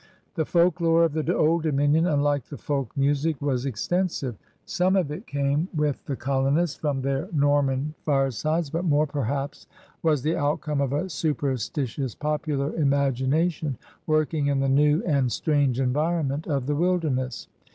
[0.33, 4.35] The folklore of the old dominion, unlike the folk music, was extensive.
[4.65, 9.67] Some of it came with the colonists from their Norman firesides, but more, perhaps,
[10.01, 13.77] was the outcome of a superstitious popular imagination
[14.07, 17.47] working in the new and .strange ^ivironment of the wilderness.